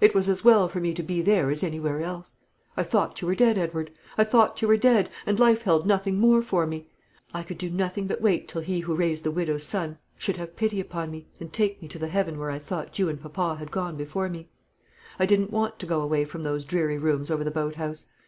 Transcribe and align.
It 0.00 0.12
was 0.12 0.28
as 0.28 0.42
well 0.44 0.66
for 0.66 0.80
me 0.80 0.92
to 0.92 1.04
be 1.04 1.22
there 1.22 1.50
as 1.50 1.62
anywhere 1.62 2.02
else. 2.02 2.34
I 2.76 2.82
thought 2.82 3.20
you 3.22 3.28
were 3.28 3.36
dead, 3.36 3.56
Edward; 3.56 3.92
I 4.16 4.24
thought 4.24 4.60
you 4.60 4.66
were 4.66 4.76
dead, 4.76 5.08
and 5.24 5.38
life 5.38 5.62
held 5.62 5.86
nothing 5.86 6.18
more 6.18 6.42
for 6.42 6.66
me. 6.66 6.88
I 7.32 7.44
could 7.44 7.58
do 7.58 7.70
nothing 7.70 8.08
but 8.08 8.20
wait 8.20 8.48
till 8.48 8.60
He 8.62 8.80
who 8.80 8.96
raised 8.96 9.22
the 9.22 9.30
widow's 9.30 9.62
son 9.62 9.98
should 10.16 10.36
have 10.36 10.56
pity 10.56 10.80
upon 10.80 11.12
me, 11.12 11.28
and 11.38 11.52
take 11.52 11.80
me 11.80 11.86
to 11.90 11.98
the 12.00 12.08
heaven 12.08 12.40
where 12.40 12.50
I 12.50 12.58
thought 12.58 12.98
you 12.98 13.08
and 13.08 13.22
papa 13.22 13.54
had 13.60 13.70
gone 13.70 13.96
before 13.96 14.28
me. 14.28 14.48
I 15.16 15.26
didn't 15.26 15.52
want 15.52 15.78
to 15.78 15.86
go 15.86 16.00
away 16.02 16.24
from 16.24 16.42
those 16.42 16.64
dreary 16.64 16.98
rooms 16.98 17.30
over 17.30 17.44
the 17.44 17.52
boat 17.52 17.76
house. 17.76 18.06